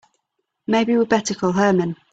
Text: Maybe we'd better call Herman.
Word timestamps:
Maybe 0.65 0.97
we'd 0.97 1.09
better 1.09 1.35
call 1.35 1.51
Herman. 1.51 1.95